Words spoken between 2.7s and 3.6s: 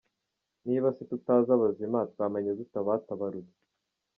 abatabarutse?